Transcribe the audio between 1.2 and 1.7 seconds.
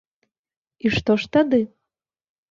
ж тады?